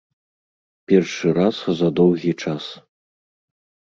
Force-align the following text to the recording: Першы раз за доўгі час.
Першы 0.91 1.29
раз 1.39 1.55
за 1.81 1.89
доўгі 1.99 2.31
час. 2.47 2.65